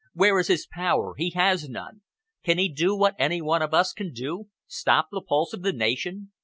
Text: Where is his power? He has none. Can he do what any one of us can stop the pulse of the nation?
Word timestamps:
Where 0.15 0.39
is 0.39 0.47
his 0.47 0.65
power? 0.65 1.13
He 1.15 1.29
has 1.35 1.69
none. 1.69 2.01
Can 2.43 2.57
he 2.57 2.69
do 2.73 2.97
what 2.97 3.13
any 3.19 3.39
one 3.39 3.61
of 3.61 3.71
us 3.71 3.93
can 3.93 4.15
stop 4.65 5.09
the 5.11 5.21
pulse 5.21 5.53
of 5.53 5.61
the 5.61 5.73
nation? 5.73 6.31